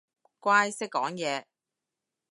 [0.39, 1.43] 乖，識講嘢